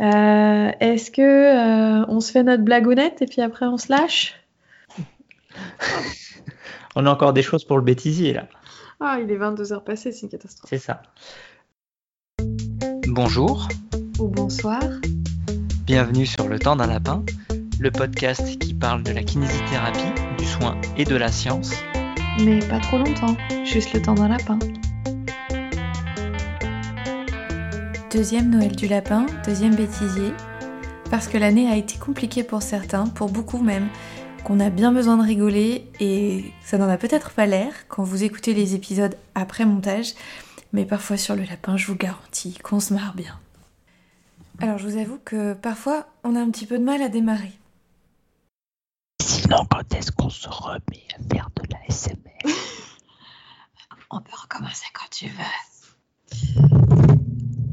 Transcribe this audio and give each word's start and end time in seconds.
Euh, 0.00 0.70
Est-ce 0.80 1.10
que 1.10 1.20
euh, 1.22 2.04
on 2.08 2.20
se 2.20 2.32
fait 2.32 2.42
notre 2.42 2.62
blagounette 2.64 3.22
et 3.22 3.26
puis 3.26 3.40
après 3.42 3.66
on 3.66 3.76
se 3.76 3.90
lâche? 3.92 4.34
On 6.94 7.06
a 7.06 7.10
encore 7.10 7.32
des 7.32 7.42
choses 7.42 7.64
pour 7.64 7.76
le 7.78 7.82
bêtisier 7.82 8.32
là. 8.34 8.46
Ah, 9.00 9.18
il 9.20 9.30
est 9.30 9.36
22h 9.38 9.82
passé, 9.82 10.12
c'est 10.12 10.22
une 10.22 10.28
catastrophe. 10.28 10.68
C'est 10.68 10.78
ça. 10.78 11.02
Bonjour, 13.08 13.68
Ou 14.18 14.28
bonsoir. 14.28 14.82
bienvenue 15.86 16.26
sur 16.26 16.48
Le 16.48 16.58
Temps 16.58 16.76
d'un 16.76 16.86
Lapin, 16.86 17.24
le 17.80 17.90
podcast 17.90 18.58
qui 18.58 18.74
parle 18.74 19.02
de 19.02 19.12
la 19.12 19.22
kinésithérapie, 19.22 20.12
du 20.38 20.44
soin 20.44 20.78
et 20.96 21.04
de 21.04 21.16
la 21.16 21.28
science. 21.32 21.72
Mais 22.44 22.58
pas 22.60 22.78
trop 22.80 22.98
longtemps, 22.98 23.36
juste 23.64 23.92
le 23.92 24.00
temps 24.02 24.14
d'un 24.14 24.28
lapin. 24.28 24.58
Deuxième 28.12 28.50
Noël 28.50 28.76
du 28.76 28.88
lapin, 28.88 29.24
deuxième 29.46 29.74
bêtisier, 29.74 30.34
parce 31.10 31.28
que 31.28 31.38
l'année 31.38 31.70
a 31.70 31.76
été 31.76 31.96
compliquée 31.96 32.44
pour 32.44 32.60
certains, 32.60 33.06
pour 33.06 33.30
beaucoup 33.30 33.56
même, 33.56 33.88
qu'on 34.44 34.60
a 34.60 34.68
bien 34.68 34.92
besoin 34.92 35.16
de 35.16 35.22
rigoler 35.22 35.88
et 35.98 36.52
ça 36.62 36.76
n'en 36.76 36.90
a 36.90 36.98
peut-être 36.98 37.30
pas 37.30 37.46
l'air 37.46 37.72
quand 37.88 38.02
vous 38.04 38.22
écoutez 38.22 38.52
les 38.52 38.74
épisodes 38.74 39.16
après 39.34 39.64
montage, 39.64 40.12
mais 40.74 40.84
parfois 40.84 41.16
sur 41.16 41.34
le 41.34 41.44
lapin, 41.44 41.78
je 41.78 41.86
vous 41.86 41.96
garantis 41.96 42.58
qu'on 42.58 42.80
se 42.80 42.92
marre 42.92 43.14
bien. 43.14 43.40
Alors 44.60 44.76
je 44.76 44.86
vous 44.86 44.98
avoue 44.98 45.18
que 45.24 45.54
parfois 45.54 46.06
on 46.22 46.36
a 46.36 46.40
un 46.40 46.50
petit 46.50 46.66
peu 46.66 46.78
de 46.78 46.84
mal 46.84 47.00
à 47.00 47.08
démarrer. 47.08 47.52
Sinon, 49.22 49.64
quand 49.70 49.94
est-ce 49.94 50.12
qu'on 50.12 50.28
se 50.28 50.50
remet 50.50 51.06
à 51.18 51.34
faire 51.34 51.48
de 51.56 51.62
la 51.70 51.78
SMR 51.88 52.14
On 54.10 54.20
peut 54.20 54.36
recommencer 54.36 54.84
quand 54.92 55.08
tu 55.10 55.28
veux. 55.28 56.81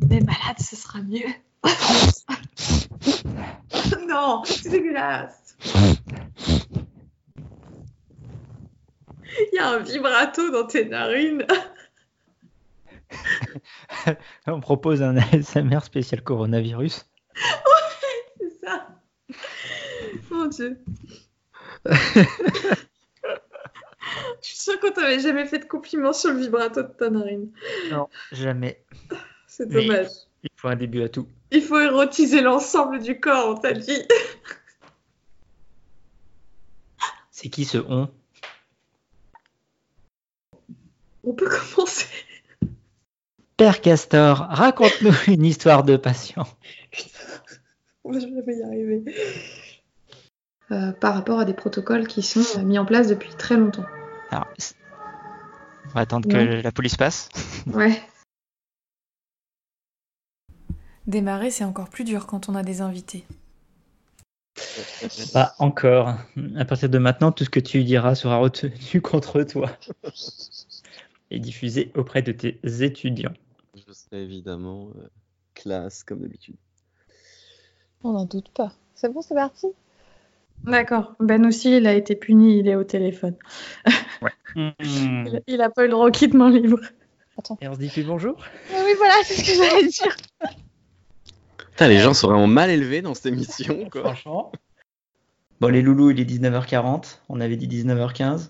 Mais 0.09 0.22
malade, 0.22 0.59
ce 0.59 0.76
sera 0.76 0.99
mieux. 1.02 1.27
non, 4.08 4.44
c'est 4.44 4.70
dégueulasse. 4.70 5.55
Il 9.39 9.50
y 9.53 9.59
a 9.59 9.70
un 9.70 9.80
vibrato 9.80 10.50
dans 10.50 10.66
tes 10.66 10.86
narines. 10.86 11.45
On 14.48 14.59
propose 14.59 15.03
un 15.03 15.17
ASMR 15.17 15.83
spécial 15.83 16.23
coronavirus. 16.23 17.05
C'est 18.39 18.66
ça. 18.66 18.88
Mon 20.31 20.48
Dieu. 20.48 20.80
Je 24.42 24.48
suis 24.48 24.58
sûre 24.58 24.80
qu'on 24.80 24.92
t'avait 24.92 25.20
jamais 25.20 25.45
fait 25.45 25.59
de 25.59 25.66
compliments 25.66 26.14
sur 26.14 26.31
le 26.31 26.39
vibrato 26.39 26.81
de 26.81 26.88
ta 26.88 27.09
narine. 27.09 27.52
Non, 27.92 28.08
jamais. 28.31 28.83
C'est 29.59 29.67
dommage. 29.67 30.07
Il 30.43 30.49
faut 30.55 30.69
un 30.69 30.77
début 30.77 31.03
à 31.03 31.09
tout. 31.09 31.27
Il 31.52 31.61
faut 31.61 31.79
érotiser 31.79 32.39
l'ensemble 32.41 33.02
du 33.02 33.19
corps, 33.19 33.55
on 33.57 33.59
t'a 33.59 33.73
dit. 33.73 33.91
C'est 37.31 37.49
qui 37.49 37.65
ce 37.65 37.77
on? 37.77 38.09
On 41.25 41.33
peut 41.33 41.49
commencer. 41.49 42.07
Père 43.57 43.81
Castor, 43.81 44.47
raconte-nous 44.49 45.13
une 45.33 45.45
histoire 45.45 45.83
de 45.83 45.97
patient. 45.97 46.47
On 48.05 48.13
va 48.13 48.19
jamais 48.19 48.41
y 48.47 48.63
arriver. 48.63 49.03
Euh, 50.71 50.93
par 50.93 51.13
rapport 51.13 51.39
à 51.39 51.45
des 51.45 51.53
protocoles 51.53 52.07
qui 52.07 52.23
sont 52.23 52.45
euh, 52.57 52.63
mis 52.63 52.80
en 52.80 52.85
place 52.85 53.07
depuis 53.07 53.35
très 53.35 53.57
longtemps. 53.57 53.85
Alors, 54.31 54.47
on 55.85 55.89
va 55.89 56.02
attendre 56.02 56.30
que 56.30 56.61
la 56.61 56.71
police 56.71 56.95
passe. 56.95 57.30
Ouais. 57.67 58.02
Démarrer 61.09 61.49
c'est 61.49 61.63
encore 61.63 61.89
plus 61.89 62.03
dur 62.03 62.27
quand 62.27 62.49
on 62.49 62.55
a 62.55 62.61
des 62.61 62.81
invités. 62.81 63.25
Pas 65.33 65.55
encore. 65.57 66.13
À 66.55 66.65
partir 66.65 66.88
de 66.88 66.99
maintenant, 66.99 67.31
tout 67.31 67.43
ce 67.43 67.49
que 67.49 67.59
tu 67.59 67.83
diras 67.83 68.13
sera 68.13 68.38
retenu 68.38 69.02
contre 69.02 69.41
toi 69.41 69.71
et 71.31 71.39
diffusé 71.39 71.92
auprès 71.95 72.21
de 72.21 72.31
tes 72.31 72.59
étudiants. 72.83 73.33
Je 73.75 73.92
serai 73.92 74.21
évidemment 74.21 74.89
euh, 74.98 75.08
classe 75.55 76.03
comme 76.03 76.19
d'habitude. 76.19 76.58
On 78.03 78.11
n'en 78.11 78.25
doute 78.25 78.49
pas. 78.49 78.71
C'est 78.93 79.11
bon, 79.11 79.23
c'est 79.23 79.33
parti? 79.33 79.65
D'accord. 80.64 81.15
Ben 81.19 81.43
aussi, 81.43 81.75
il 81.75 81.87
a 81.87 81.95
été 81.95 82.15
puni, 82.15 82.59
il 82.59 82.67
est 82.67 82.75
au 82.75 82.83
téléphone. 82.83 83.36
Il, 84.55 85.43
il 85.48 85.61
a 85.61 85.69
pas 85.69 85.83
eu 85.83 85.86
le 85.86 85.92
droit 85.92 86.08
au 86.08 86.11
kit 86.11 86.27
main 86.30 86.49
libre. 86.49 86.80
Et 87.61 87.67
on 87.67 87.73
se 87.73 87.80
dit 87.80 87.89
plus 87.89 88.03
bonjour? 88.03 88.36
Oui, 88.71 88.93
voilà, 88.98 89.14
c'est 89.23 89.36
ce 89.36 89.43
que 89.43 89.55
j'allais 89.55 89.87
dire. 89.87 90.15
Putain, 91.80 91.88
les 91.88 92.00
gens 92.00 92.14
sont 92.14 92.28
vraiment 92.28 92.45
mal 92.45 92.70
élevés 92.70 93.02
dans 93.02 93.14
cette 93.14 93.28
émission, 93.28 93.90
quoi. 93.90 94.02
Franchement. 94.02 94.52
Bon, 95.62 95.70
les 95.70 95.82
loulous, 95.82 96.12
il 96.12 96.20
est 96.20 96.26
19h40. 96.26 97.20
On 97.30 97.40
avait 97.40 97.56
dit 97.56 97.70
19h15. 97.70 98.50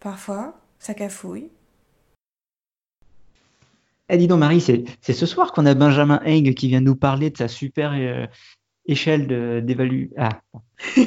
Parfois, 0.00 0.58
ça 0.78 0.94
cafouille. 0.94 1.50
Eh, 4.08 4.16
dis 4.16 4.28
donc, 4.28 4.38
Marie, 4.40 4.62
c'est 4.62 4.84
c'est 5.02 5.12
ce 5.12 5.26
soir 5.26 5.52
qu'on 5.52 5.66
a 5.66 5.74
Benjamin 5.74 6.22
Haig 6.24 6.54
qui 6.54 6.68
vient 6.68 6.80
nous 6.80 6.96
parler 6.96 7.28
de 7.28 7.36
sa 7.36 7.48
super 7.48 7.92
euh, 7.92 8.26
échelle 8.86 9.26
de- 9.26 9.60
d'évalu. 9.62 10.10
Ah, 10.16 10.40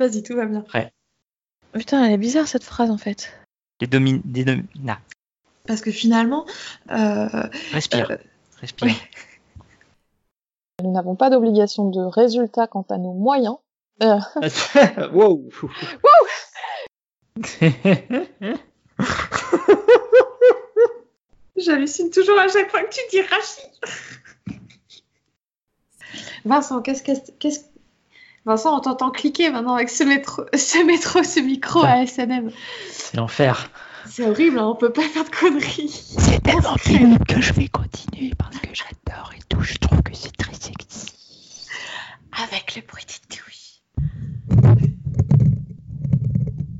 Vas-y, 0.00 0.24
tout 0.24 0.34
va 0.34 0.46
bien. 0.46 0.64
Putain, 1.72 2.04
elle 2.04 2.12
est 2.14 2.18
bizarre 2.18 2.48
cette 2.48 2.64
phrase 2.64 2.90
en 2.90 2.98
fait. 2.98 3.32
Domi... 3.86 4.20
Des 4.24 4.44
domi- 4.44 4.64
nah, 4.80 4.98
Parce 5.66 5.80
que 5.80 5.90
finalement, 5.90 6.44
euh, 6.90 7.28
Respire. 7.72 8.10
euh, 8.10 8.16
Respire. 8.60 8.94
Nous 10.82 10.90
n'avons 10.92 11.14
pas 11.14 11.30
d'obligation 11.30 11.88
de 11.88 12.00
résultat 12.00 12.66
quant 12.66 12.84
à 12.90 12.98
nos 12.98 13.12
moyens. 13.12 13.56
Euh, 14.02 14.18
wow. 15.12 15.48
j'hallucine 21.56 22.10
toujours 22.10 22.38
à 22.38 22.48
chaque 22.48 22.70
fois 22.70 22.82
que 22.82 22.90
tu 22.94 23.00
dis 23.10 23.22
Rachid. 23.22 24.60
Vincent, 26.44 26.82
qu'est-ce 26.82 27.02
qu'est-ce 27.02 27.32
qu'est-ce- 27.38 27.64
Vincent, 28.46 28.76
on 28.76 28.80
t'entend 28.80 29.10
cliquer 29.10 29.50
maintenant 29.50 29.74
avec 29.74 29.88
ce 29.88 30.04
métro, 30.04 30.42
ce 30.54 30.84
métro, 30.84 31.22
ce 31.22 31.40
micro 31.40 31.82
à 31.82 32.06
SNM. 32.06 32.50
C'est 32.90 33.16
l'enfer. 33.16 33.70
C'est 34.06 34.28
horrible, 34.28 34.58
hein, 34.58 34.66
on 34.66 34.74
peut 34.74 34.92
pas 34.92 35.08
faire 35.08 35.24
de 35.24 35.30
conneries. 35.30 35.88
C'est 35.88 36.42
tellement 36.42 36.76
nul 36.86 37.18
que 37.26 37.40
je 37.40 37.54
vais 37.54 37.68
continuer 37.68 38.32
parce 38.36 38.58
que 38.58 38.68
j'adore 38.74 39.32
et 39.34 39.40
tout. 39.48 39.62
Je 39.62 39.78
trouve 39.78 40.02
que 40.02 40.14
c'est 40.14 40.36
très 40.36 40.52
sexy. 40.52 41.06
Avec 42.42 42.76
le 42.76 42.82
bruit 42.82 43.06
des 43.06 43.36
douilles. 43.36 43.80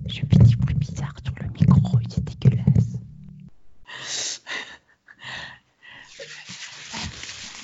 Je 0.06 0.20
fais 0.20 0.44
des 0.44 0.56
bruits 0.56 0.74
bizarres 0.74 1.14
sur 1.24 1.34
le 1.40 1.48
micro 1.48 1.98
c'est 2.10 2.24
dégueulasse. 2.24 2.98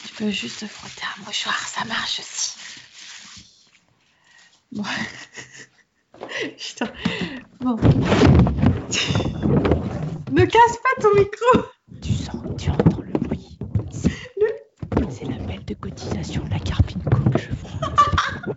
Tu 0.06 0.14
peux 0.14 0.30
juste 0.30 0.66
frotter 0.66 1.04
un 1.18 1.24
mouchoir, 1.26 1.58
ça 1.68 1.84
marche 1.84 2.20
aussi. 2.20 2.49
Bon. 4.72 4.84
Putain. 6.56 6.92
Bon. 7.60 7.76
ne 10.32 10.44
casse 10.44 10.76
pas 10.78 11.02
ton 11.02 11.14
micro. 11.14 11.62
Tu 12.00 12.12
sens, 12.12 12.42
tu 12.56 12.70
entends 12.70 13.02
le 13.02 13.12
bruit. 13.18 13.58
C'est 13.90 14.10
c'est 15.10 15.24
la 15.24 15.38
belle 15.38 15.64
de 15.64 15.74
cotisation 15.74 16.44
de 16.44 16.50
la 16.50 16.58
Carpinco 16.60 17.10
que 17.30 17.38
je 17.38 17.50
frotte. 17.52 18.56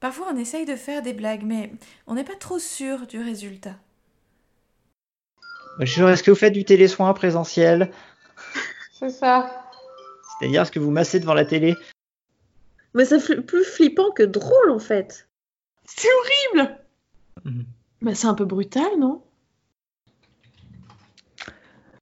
Parfois 0.00 0.28
on 0.32 0.36
essaye 0.36 0.64
de 0.64 0.76
faire 0.76 1.02
des 1.02 1.12
blagues, 1.12 1.42
mais 1.44 1.72
on 2.06 2.14
n'est 2.14 2.24
pas 2.24 2.36
trop 2.36 2.58
sûr 2.58 3.06
du 3.06 3.20
résultat. 3.20 3.74
Bonjour, 5.78 6.08
est-ce 6.08 6.22
que 6.22 6.30
vous 6.30 6.36
faites 6.36 6.54
du 6.54 6.64
télésoin 6.64 7.12
présentiel? 7.12 7.90
C'est 8.98 9.10
ça. 9.10 9.70
C'est-à-dire, 10.38 10.62
est-ce 10.62 10.72
que 10.72 10.80
vous 10.80 10.90
massez 10.90 11.20
devant 11.20 11.34
la 11.34 11.44
télé? 11.44 11.76
Mais 12.98 13.04
c'est 13.04 13.18
fl- 13.18 13.42
plus 13.42 13.62
flippant 13.64 14.10
que 14.10 14.24
drôle 14.24 14.70
en 14.72 14.80
fait. 14.80 15.28
C'est 15.84 16.08
horrible. 16.56 16.76
Mhm. 17.44 17.64
Bah, 18.02 18.14
c'est 18.16 18.26
un 18.26 18.34
peu 18.34 18.44
brutal, 18.44 18.88
non? 18.98 19.22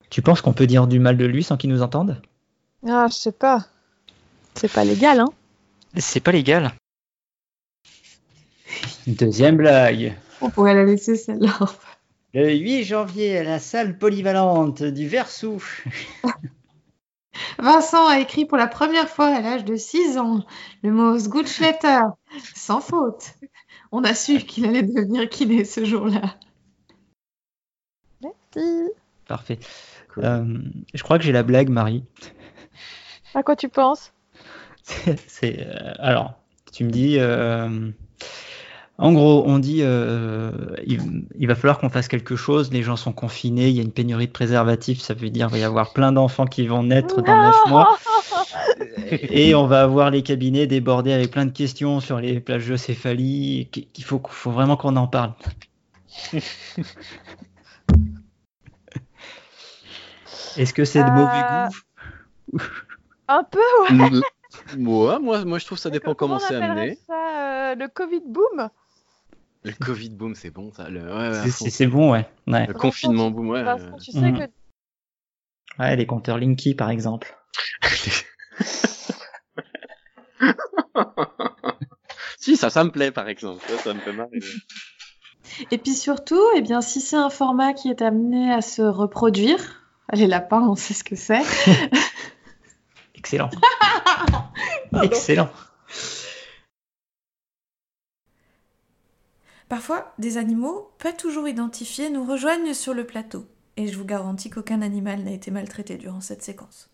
Tu 0.09 0.23
penses 0.23 0.41
qu'on 0.41 0.55
peut 0.55 0.67
dire 0.67 0.87
du 0.87 0.99
mal 0.99 1.19
de 1.19 1.27
lui 1.27 1.45
sans 1.45 1.59
qu'il 1.59 1.69
nous 1.69 1.83
entende? 1.83 2.23
Ah, 2.89 3.09
je 3.11 3.15
sais 3.15 3.33
pas. 3.33 3.67
C'est 4.55 4.73
pas 4.73 4.85
légal, 4.85 5.21
hein 5.21 5.29
C'est 5.99 6.21
pas 6.21 6.33
légal. 6.33 6.73
Deuxième 9.07 9.59
blague. 9.59 10.17
On 10.41 10.49
pourrait 10.49 10.75
la 10.75 10.85
laisser 10.85 11.17
celle-là. 11.17 11.59
Le 12.33 12.55
8 12.55 12.85
janvier, 12.85 13.37
à 13.37 13.45
la 13.45 13.59
salle 13.59 13.99
polyvalente 13.99 14.83
du 14.83 15.07
Versou. 15.09 15.63
Vincent 17.59 18.07
a 18.07 18.19
écrit 18.21 18.45
pour 18.45 18.59
la 18.59 18.67
première 18.67 19.09
fois 19.09 19.27
à 19.27 19.41
l'âge 19.41 19.65
de 19.65 19.77
6 19.77 20.19
ans 20.19 20.45
le 20.83 20.91
mot 20.93 21.19
Sgutschletter, 21.19 22.03
sans 22.55 22.81
faute. 22.81 23.35
On 23.93 24.05
a 24.05 24.15
su 24.15 24.39
qu'il 24.39 24.67
allait 24.67 24.83
devenir 24.83 25.29
kiné 25.29 25.65
ce 25.65 25.85
jour-là. 25.85 26.37
parti. 28.21 28.91
Parfait. 29.27 29.59
Euh, 30.19 30.59
je 30.95 31.03
crois 31.03 31.19
que 31.19 31.25
j'ai 31.25 31.33
la 31.33 31.43
blague, 31.43 31.69
Marie. 31.69 32.05
À 33.35 33.43
quoi 33.43 33.57
tu 33.57 33.69
penses? 33.69 34.13
C'est 35.27 35.67
euh, 35.67 35.93
alors, 35.99 36.35
tu 36.73 36.85
me 36.85 36.91
dis. 36.91 37.19
euh, 37.19 37.91
en 38.99 39.13
gros, 39.13 39.45
on 39.47 39.59
dit 39.59 39.81
euh, 39.83 40.51
il, 40.87 41.27
il 41.39 41.47
va 41.47 41.55
falloir 41.55 41.79
qu'on 41.79 41.91
fasse 41.91 42.09
quelque 42.09 42.35
chose. 42.35 42.73
Les 42.73 42.83
gens 42.83 42.97
sont 42.97 43.13
confinés, 43.13 43.69
il 43.69 43.77
y 43.77 43.81
a 43.81 43.83
une 43.83 43.93
pénurie 43.93 44.27
de 44.27 44.33
préservatifs. 44.33 45.01
Ça 45.01 45.13
veut 45.13 45.29
dire 45.29 45.49
qu'il 45.49 45.57
va 45.57 45.59
y 45.61 45.65
avoir 45.65 45.93
plein 45.93 46.13
d'enfants 46.13 46.47
qui 46.47 46.67
vont 46.67 46.83
naître 46.83 47.21
dans 47.21 47.37
9 47.37 47.57
mois. 47.69 47.99
Et 49.11 49.55
on 49.55 49.67
va 49.67 49.83
avoir 49.83 50.11
les 50.11 50.23
cabinets 50.23 50.67
débordés 50.67 51.13
avec 51.13 51.31
plein 51.31 51.45
de 51.45 51.51
questions 51.53 52.01
sur 52.01 52.19
les 52.21 52.41
plages 52.41 52.67
de 52.69 52.77
céphalie. 52.77 53.69
qu'il 53.71 54.05
faut, 54.05 54.21
faut 54.29 54.51
vraiment 54.51 54.77
qu'on 54.79 54.97
en 54.97 55.07
parle. 55.07 55.33
Est-ce 60.57 60.73
que 60.73 60.85
c'est 60.87 61.05
de 61.05 61.11
mauvais 61.11 61.43
Euh, 61.43 61.69
goût? 61.69 62.59
Un 63.29 63.45
peu, 63.45 63.59
ouais. 63.91 64.11
Ouais, 64.79 65.19
moi, 65.21 65.45
moi, 65.45 65.59
je 65.59 65.67
trouve 65.67 65.77
que 65.77 65.83
ça 65.83 65.91
dépend 65.91 66.15
comment 66.15 66.39
c'est 66.39 66.55
amené. 66.55 66.99
ça 67.07 67.73
euh, 67.73 67.75
Le 67.75 67.89
Covid 67.89 68.23
boom? 68.27 68.71
Le 69.67 69.73
Covid 69.85 70.11
boom, 70.11 70.35
c'est 70.37 70.51
bon, 70.51 70.73
ça. 70.73 70.89
Le, 70.89 71.01
ouais, 71.03 71.09
ouais, 71.09 71.39
à 71.39 71.51
C'est- 71.51 71.87
bon, 71.87 72.13
ouais. 72.13 72.25
ouais. 72.47 72.67
le 72.67 72.73
confinement 72.73 73.31
boom, 73.33 73.51
ouais. 73.51 73.65
Vincent, 73.65 73.97
tu 73.99 74.13
sais 74.13 74.31
Mhm. 74.33 74.39
que 74.39 74.45
Ouais, 75.83 75.97
les 75.97 76.07
compteurs 76.07 76.39
Linky, 76.39 76.75
par 76.75 76.89
exemple. 76.91 77.37
si, 82.39 82.57
ça, 82.57 82.71
ça 82.71 82.85
me 82.85 82.91
plaît, 82.91 83.11
par 83.11 83.29
exemple. 83.29 83.63
Ça, 83.69 83.79
ça 83.79 83.95
me 83.95 84.01
fait 84.01 84.13
marrer. 84.13 84.39
Et 85.71 85.79
puis 85.79 85.95
surtout, 85.95 86.43
eh 86.57 86.61
bien, 86.63 86.81
si 86.81 87.01
c'est 87.01 87.17
un 87.17 87.31
format 87.31 87.73
qui 87.73 87.89
est 87.89 88.03
amené 88.03 88.53
à 88.53 88.61
se 88.63 88.83
reproduire, 88.83 89.83
les 90.13 90.27
lapins, 90.27 90.63
on 90.63 90.77
sait 90.77 90.95
ce 90.95 91.05
que 91.05 91.17
c'est. 91.17 91.43
Excellent. 93.15 93.51
Excellent. 95.03 95.51
Parfois, 99.69 100.13
des 100.19 100.39
animaux, 100.39 100.91
pas 100.99 101.13
toujours 101.13 101.47
identifiés, 101.49 102.11
nous 102.11 102.25
rejoignent 102.25 102.75
sur 102.75 102.95
le 102.95 103.07
plateau. 103.07 103.47
Et 103.77 103.87
je 103.87 103.97
vous 103.97 104.05
garantis 104.05 104.51
qu'aucun 104.51 104.83
animal 104.83 105.23
n'a 105.23 105.31
été 105.33 105.51
maltraité 105.53 105.97
durant 105.99 106.21
cette 106.21 106.43
séquence. 106.43 106.91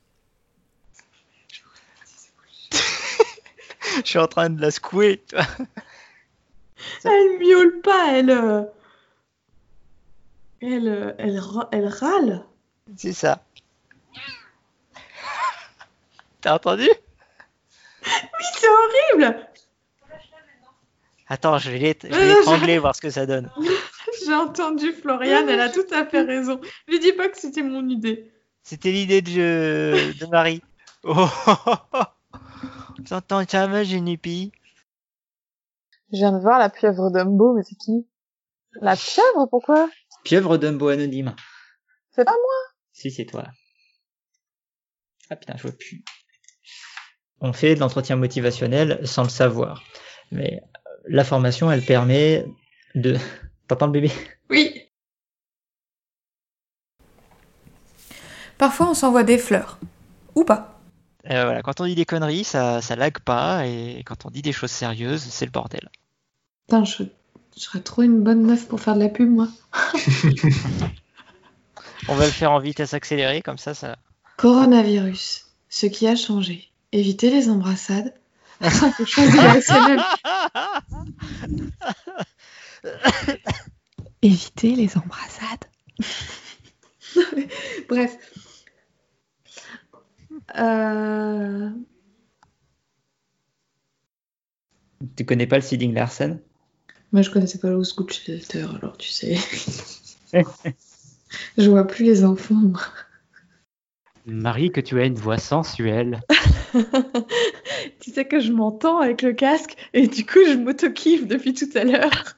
Je 4.05 4.09
suis 4.09 4.19
en 4.19 4.27
train 4.27 4.51
de 4.51 4.61
la 4.61 4.71
secouer. 4.71 5.23
Elle 7.05 7.39
miaule 7.39 7.81
pas, 7.81 8.13
elle. 8.13 8.31
euh, 8.31 8.63
Elle, 10.63 10.89
euh, 10.89 11.13
elle, 11.19 11.41
elle 11.73 11.89
râle. 11.89 12.47
C'est 12.97 13.13
ça. 13.13 13.45
T'as 16.41 16.55
entendu? 16.55 16.89
Oui, 18.05 18.45
c'est 18.59 18.69
horrible. 18.69 19.49
Attends, 21.33 21.57
je 21.57 21.71
vais 21.71 21.79
l'étrangler, 22.03 22.79
voir 22.79 22.95
ce 22.95 23.01
que 23.01 23.09
ça 23.09 23.25
donne. 23.25 23.51
J'ai 24.27 24.35
entendu 24.35 24.93
Floriane, 24.93 25.49
elle 25.49 25.61
a 25.61 25.71
tout 25.71 25.87
à 25.91 26.05
fait 26.05 26.21
raison. 26.21 26.61
Lui 26.87 27.01
dis 27.01 27.15
pas 27.15 27.31
que 27.31 27.39
c'était 27.39 27.63
mon 27.63 27.89
idée. 27.89 28.31
C'était 28.63 28.93
l'idée 28.93 29.23
de, 29.23 30.13
de 30.21 30.27
Marie. 30.27 30.63
Oh, 31.05 31.15
oh, 31.47 31.55
oh, 31.67 31.75
oh. 31.95 32.39
T'entends 33.09 33.45
jamais, 33.49 33.87
Génépi 33.87 34.53
je 36.13 36.19
viens 36.19 36.33
de 36.33 36.39
voir 36.39 36.59
la 36.59 36.69
pieuvre 36.69 37.11
Dumbo, 37.11 37.55
mais 37.55 37.63
c'est 37.63 37.77
qui? 37.77 38.07
La 38.75 38.95
pieuvre, 38.95 39.47
pourquoi? 39.51 39.89
Pieuvre 40.25 40.59
Dumbo 40.59 40.89
anonyme. 40.89 41.35
C'est 42.11 42.27
pas 42.27 42.33
moi. 42.33 42.73
Si, 42.93 43.11
c'est 43.11 43.25
toi. 43.25 43.47
Ah 45.31 45.37
putain, 45.37 45.55
je 45.57 45.63
vois 45.63 45.73
plus. 45.73 46.05
On 47.41 47.55
fait 47.55 47.75
de 47.75 47.81
l'entretien 47.81 48.17
motivationnel 48.17 49.01
sans 49.07 49.23
le 49.23 49.31
savoir. 49.31 49.83
Mais 50.31 50.61
la 51.07 51.25
formation, 51.25 51.71
elle 51.71 51.85
permet 51.85 52.47
de... 52.95 53.17
T'entends 53.69 53.87
le 53.87 53.93
bébé? 53.93 54.11
Oui. 54.51 54.83
Parfois, 58.59 58.91
on 58.91 58.95
s'envoie 58.95 59.25
des 59.25 59.39
fleurs. 59.39 59.79
Ou 60.35 60.45
pas. 60.45 60.81
Euh, 61.31 61.45
voilà, 61.45 61.63
quand 61.63 61.81
on 61.81 61.87
dit 61.87 61.95
des 61.95 62.05
conneries, 62.05 62.45
ça, 62.45 62.81
ça 62.81 62.97
lag 62.97 63.19
pas, 63.21 63.67
et 63.67 64.03
quand 64.05 64.27
on 64.27 64.31
dit 64.31 64.43
des 64.43 64.53
choses 64.53 64.71
sérieuses, 64.71 65.23
c'est 65.23 65.45
le 65.45 65.51
bordel. 65.51 65.89
Putain, 66.67 66.85
je, 66.85 67.05
je 67.57 67.61
serais 67.61 67.81
trop 67.81 68.03
une 68.03 68.23
bonne 68.23 68.43
meuf 68.43 68.67
pour 68.67 68.81
faire 68.81 68.95
de 68.95 69.01
la 69.01 69.09
pub, 69.09 69.31
moi. 69.31 69.49
On 72.09 72.15
va 72.17 72.25
le 72.25 72.33
faire 72.33 72.51
en 72.51 72.59
vitesse 72.59 72.95
accélérée, 72.95 73.43
comme 73.43 73.59
ça, 73.59 73.75
ça. 73.75 73.97
Coronavirus. 74.37 75.47
Ce 75.69 75.87
qui 75.87 76.09
a 76.09 76.17
changé. 76.17 76.71
Éviter 76.91 77.31
les 77.31 77.49
embrassades. 77.49 78.13
Afin 78.67 78.93
que 78.93 79.05
chose 79.05 79.29
de 79.29 79.37
la 79.37 79.61
SNL. 79.61 80.01
Éviter 84.23 84.77
les 84.77 84.97
embrassades. 84.97 85.65
Bref. 87.89 88.17
Euh... 90.57 91.71
Tu 95.17 95.25
connais 95.25 95.49
pas 95.49 95.57
le 95.57 95.63
Seeding 95.63 95.93
Larsen? 95.93 96.41
Moi, 97.11 97.23
je 97.23 97.31
connaissais 97.31 97.59
pas 97.59 97.71
le 97.71 97.83
Scoot 97.83 98.13
Shelter, 98.13 98.67
alors 98.77 98.97
tu 98.97 99.09
sais. 99.09 99.37
je 101.59 101.69
vois 101.69 101.87
plus 101.89 102.05
les 102.05 102.25
enfants. 102.25 102.55
moi. 102.55 102.81
Marie, 104.25 104.71
que 104.71 104.81
tu 104.81 105.01
as 105.01 105.07
une 105.07 105.17
voix 105.17 105.39
sensuelle. 105.39 106.21
Tu 108.03 108.11
sais 108.11 108.25
que 108.25 108.41
je 108.41 108.53
m'entends 108.53 108.99
avec 108.99 109.23
le 109.23 109.33
casque 109.33 109.77
et 109.95 110.09
du 110.09 110.27
coup, 110.27 110.41
je 110.47 110.55
m'auto-kiffe 110.55 111.27
depuis 111.27 111.55
tout 111.55 111.69
à 111.75 111.85
l'heure. 111.85 112.35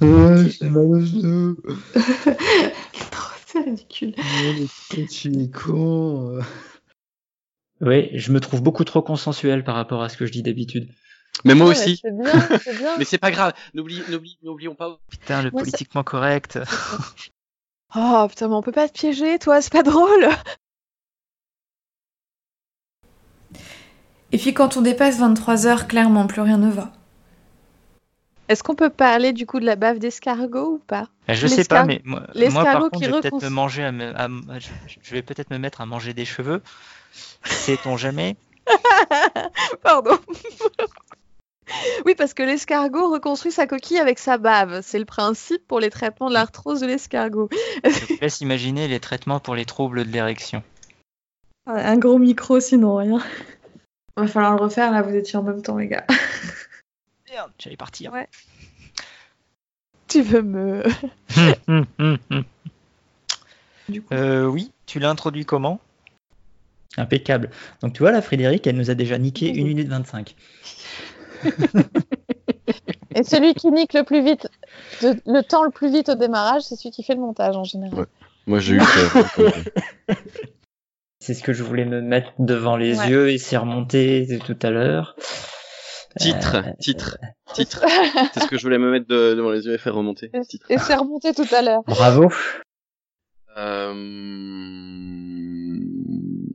j'ai 0.00 0.68
mal 0.68 0.86
au 0.86 1.00
genou. 1.00 1.56
Trop, 3.10 3.34
c'est 3.46 3.60
ridicule. 3.60 4.14
Tu 5.10 5.28
es 5.28 5.50
con. 5.50 6.40
Oui, 7.80 8.08
je 8.14 8.32
me 8.32 8.40
trouve 8.40 8.62
beaucoup 8.62 8.84
trop 8.84 9.02
consensuel 9.02 9.64
par 9.64 9.74
rapport 9.74 10.02
à 10.02 10.08
ce 10.08 10.16
que 10.16 10.24
je 10.24 10.32
dis 10.32 10.42
d'habitude. 10.42 10.88
Mais 11.44 11.54
moi 11.54 11.66
Ouais, 11.66 11.72
aussi. 11.72 12.00
C'est 12.02 12.16
bien, 12.16 12.58
c'est 12.64 12.78
bien. 12.78 12.96
Mais 12.96 13.04
c'est 13.04 13.18
pas 13.18 13.30
grave. 13.30 13.52
N'oublions 13.74 14.74
pas. 14.74 14.98
Putain, 15.10 15.42
le 15.42 15.50
politiquement 15.50 16.02
correct. 16.04 16.58
Oh 17.96 18.26
putain, 18.28 18.48
mais 18.48 18.54
on 18.56 18.62
peut 18.62 18.72
pas 18.72 18.88
te 18.88 18.92
piéger, 18.92 19.38
toi, 19.38 19.62
c'est 19.62 19.72
pas 19.72 19.84
drôle. 19.84 20.28
Et 24.34 24.36
puis 24.38 24.52
quand 24.52 24.76
on 24.76 24.80
dépasse 24.82 25.18
23 25.20 25.68
heures, 25.68 25.86
clairement, 25.86 26.26
plus 26.26 26.40
rien 26.40 26.58
ne 26.58 26.68
va. 26.68 26.90
Est-ce 28.48 28.64
qu'on 28.64 28.74
peut 28.74 28.90
parler 28.90 29.32
du 29.32 29.46
coup 29.46 29.60
de 29.60 29.64
la 29.64 29.76
bave 29.76 30.00
d'escargot 30.00 30.74
ou 30.74 30.78
pas? 30.78 31.06
Euh, 31.30 31.34
Je 31.34 31.46
sais 31.46 31.62
pas, 31.62 31.84
mais 31.84 32.02
moi, 32.04 32.26
par 32.64 32.80
contre, 32.80 32.98
qui 32.98 33.04
je 33.04 33.10
vais 33.10 33.20
peut-être 33.20 33.32
reconst- 33.36 33.44
me 33.44 33.48
manger 33.50 33.84
à 33.84 33.92
me- 33.92 34.18
à 34.20 34.26
me- 34.26 34.42
je, 34.58 34.68
je 35.00 35.10
vais 35.12 35.22
peut-être 35.22 35.50
me 35.50 35.58
mettre 35.58 35.80
à 35.80 35.86
manger 35.86 36.14
des 36.14 36.24
cheveux. 36.24 36.62
Sait-on 37.44 37.96
jamais? 37.96 38.36
Pardon. 39.84 40.18
oui, 42.04 42.16
parce 42.16 42.34
que 42.34 42.42
l'escargot 42.42 43.08
reconstruit 43.12 43.52
sa 43.52 43.68
coquille 43.68 44.00
avec 44.00 44.18
sa 44.18 44.36
bave. 44.36 44.80
C'est 44.82 44.98
le 44.98 45.04
principe 45.04 45.64
pour 45.68 45.78
les 45.78 45.90
traitements 45.90 46.28
de 46.28 46.34
l'arthrose 46.34 46.80
de 46.80 46.86
l'escargot. 46.86 47.48
Je 47.84 47.88
vous 48.14 48.18
laisse 48.20 48.40
imaginer 48.40 48.88
les 48.88 48.98
traitements 48.98 49.38
pour 49.38 49.54
les 49.54 49.64
troubles 49.64 50.04
de 50.04 50.10
l'érection. 50.10 50.64
Un 51.66 51.96
gros 51.98 52.18
micro, 52.18 52.58
sinon 52.58 52.96
rien. 52.96 53.20
Va 54.16 54.26
falloir 54.28 54.54
le 54.56 54.62
refaire, 54.62 54.92
là, 54.92 55.02
vous 55.02 55.14
étiez 55.14 55.36
en 55.38 55.42
même 55.42 55.60
temps, 55.62 55.76
les 55.76 55.88
gars. 55.88 56.06
Merde, 57.30 57.50
j'allais 57.58 57.76
partir. 57.76 58.12
Ouais. 58.12 58.28
Tu 60.08 60.22
veux 60.22 60.42
me... 60.42 60.82
Du 63.88 64.00
coup. 64.00 64.14
Euh, 64.14 64.46
oui, 64.46 64.72
tu 64.86 64.98
l'as 64.98 65.10
introduit 65.10 65.44
comment? 65.44 65.78
Impeccable. 66.96 67.50
Donc 67.82 67.92
tu 67.92 67.98
vois, 67.98 68.12
la 68.12 68.22
Frédéric, 68.22 68.66
elle 68.66 68.76
nous 68.76 68.88
a 68.88 68.94
déjà 68.94 69.18
niqué 69.18 69.50
1 69.50 69.64
minute 69.64 69.88
25. 69.88 70.34
Et 73.14 73.22
celui 73.24 73.52
qui 73.54 73.70
nique 73.70 73.92
le 73.92 74.04
plus 74.04 74.24
vite, 74.24 74.48
de- 75.02 75.20
le 75.26 75.42
temps 75.42 75.64
le 75.64 75.70
plus 75.70 75.90
vite 75.92 76.08
au 76.08 76.14
démarrage, 76.14 76.62
c'est 76.62 76.76
celui 76.76 76.92
qui 76.92 77.02
fait 77.02 77.14
le 77.14 77.20
montage 77.20 77.56
en 77.56 77.64
général. 77.64 78.06
Moi, 78.46 78.58
j'ai 78.58 78.76
eu 78.76 78.78
peur. 78.78 79.26
C'est 81.26 81.32
ce 81.32 81.42
que 81.42 81.54
je 81.54 81.62
voulais 81.62 81.86
me 81.86 82.02
mettre 82.02 82.32
devant 82.38 82.76
les 82.76 82.98
Ouais. 82.98 83.08
yeux 83.08 83.30
et 83.30 83.38
c'est 83.38 83.56
remonté 83.56 84.38
tout 84.44 84.58
à 84.60 84.68
l'heure. 84.70 85.16
titre, 86.20 86.56
Euh, 86.56 86.72
titre, 86.78 87.16
titre. 87.54 87.82
C'est 88.34 88.40
ce 88.40 88.46
que 88.46 88.58
je 88.58 88.62
voulais 88.62 88.76
me 88.78 88.90
mettre 88.90 89.06
de- 89.08 89.32
devant 89.34 89.50
les 89.50 89.64
yeux 89.64 89.72
et 89.72 89.78
faire 89.78 89.94
remonter. 89.94 90.30
Titre. 90.46 90.66
Et 90.70 90.76
c'est 90.76 90.94
remonté 90.94 91.32
tout 91.32 91.46
à 91.54 91.62
l'heure. 91.62 91.82
Bravo. 91.86 92.30
Euh... 93.56 93.94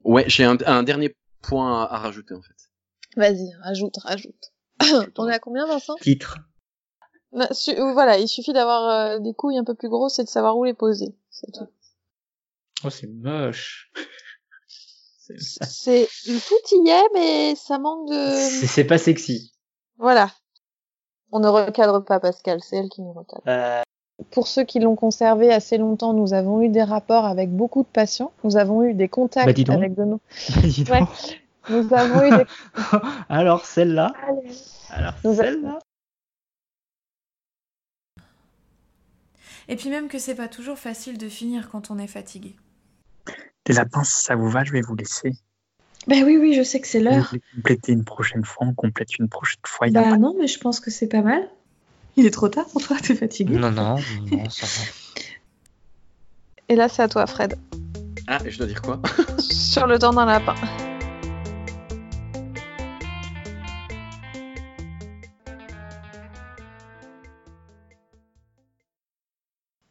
Ouais, 0.04 0.26
j'ai 0.28 0.44
un, 0.44 0.58
un 0.66 0.84
dernier 0.84 1.16
point 1.42 1.84
à, 1.84 1.96
à 1.96 1.98
rajouter 1.98 2.34
en 2.36 2.42
fait. 2.42 2.56
Vas-y, 3.18 3.52
rajoute, 3.64 3.96
rajoute. 4.04 4.54
On 5.18 5.28
est 5.28 5.34
à 5.34 5.40
combien, 5.40 5.66
Vincent? 5.66 5.96
Titre. 5.96 6.38
Non, 7.34 7.48
su- 7.52 7.72
euh, 7.72 7.94
Voilà, 7.94 8.18
il 8.20 8.28
suffit 8.28 8.54
d'avoir 8.54 8.90
euh, 8.90 9.20
des 9.20 9.34
couilles 9.34 9.58
un 9.58 9.64
peu 9.64 9.76
plus 9.76 9.90
grosses 9.90 10.20
et 10.20 10.24
de 10.24 10.30
savoir 10.30 10.58
où 10.58 10.64
les 10.64 10.74
poser. 10.74 11.16
C'est 11.32 11.52
tout. 11.52 11.68
Oh, 12.84 12.90
c'est 12.90 13.08
moche. 13.08 13.92
C'est- 15.38 16.08
tout 16.26 16.76
y 16.86 16.90
est, 16.90 17.10
mais 17.14 17.56
ça 17.56 17.78
manque 17.80 18.10
de. 18.10 18.34
C'est 18.66 18.84
pas 18.84 18.98
sexy. 18.98 19.52
Voilà. 19.98 20.32
On 21.32 21.40
ne 21.40 21.48
recadre 21.48 22.04
pas 22.04 22.20
Pascal, 22.20 22.60
c'est 22.64 22.78
elle 22.78 22.90
qui 22.90 23.02
nous 23.02 23.14
recadre. 23.14 23.44
Euh, 23.48 23.82
Pour 24.32 24.48
ceux 24.48 24.64
qui 24.64 24.80
l'ont 24.80 24.96
conservé 24.96 25.54
assez 25.54 25.78
longtemps, 25.78 26.14
nous 26.14 26.34
avons 26.34 26.62
eu 26.62 26.70
des 26.70 26.84
rapports 26.84 27.26
avec 27.26 27.52
beaucoup 27.56 27.84
de 27.84 27.88
patients. 27.88 28.32
Nous 28.44 28.58
avons 28.58 28.84
eu 28.84 28.94
des 28.94 29.08
contacts 29.08 29.46
Bah, 29.68 29.74
avec 29.74 29.94
de 29.96 30.04
nos. 30.04 30.20
dis 30.64 30.84
donc. 30.84 31.00
Ouais. 31.00 31.06
Nous 31.70 31.94
avons 31.94 32.24
eu 32.26 32.30
des. 32.38 32.46
Alors 33.30 33.66
celle-là. 33.66 34.12
Allez. 34.28 34.50
Alors 34.90 35.14
celle-là. 35.22 35.80
Et 39.68 39.76
puis 39.76 39.90
même 39.90 40.08
que 40.08 40.18
c'est 40.18 40.34
pas 40.36 40.48
toujours 40.48 40.80
facile 40.80 41.18
de 41.20 41.30
finir 41.30 41.70
quand 41.70 41.92
on 41.92 42.00
est 42.00 42.08
fatigué. 42.08 42.56
Les 43.70 43.76
lapins, 43.76 44.04
si 44.04 44.24
ça 44.24 44.36
vous 44.36 44.50
va, 44.50 44.64
je 44.64 44.72
vais 44.72 44.82
vous 44.82 44.96
laisser. 44.96 45.32
Ben 46.08 46.24
oui, 46.24 46.38
oui, 46.38 46.56
je 46.56 46.64
sais 46.64 46.82
que 46.82 46.88
c'est 46.88 47.00
l'heure. 47.00 47.32
compléter 47.56 47.92
une 47.92 48.04
prochaine 48.04 48.44
fois, 48.44 48.66
on 48.66 48.74
complète 48.74 49.20
une 49.20 49.30
prochaine 49.30 49.62
fois. 49.64 49.88
Il 49.88 49.94
Bah 49.94 50.18
non, 50.18 50.36
mais 50.40 50.48
je 50.48 50.58
pense 50.58 50.80
que 50.80 50.90
c'est 50.90 51.08
pas 51.08 51.22
mal. 51.22 51.48
Il 52.18 52.26
est 52.26 52.32
trop 52.32 52.50
tard 52.50 52.66
pour 52.66 52.82
toi, 52.82 52.98
t'es 53.04 53.14
fatigué. 53.14 53.54
Non, 53.54 53.70
non, 53.70 53.98
non, 54.32 54.50
ça 54.50 54.66
va. 54.66 55.22
Et 56.68 56.76
là, 56.76 56.90
c'est 56.90 57.04
à 57.04 57.08
toi, 57.08 57.28
Fred. 57.28 57.60
Ah, 58.26 58.40
et 58.44 58.50
je 58.50 58.58
dois 58.58 58.66
dire 58.66 58.82
quoi? 58.82 59.00
Sur 59.38 59.86
le 59.86 60.00
temps 60.00 60.14
d'un 60.14 60.26
lapin. 60.26 60.56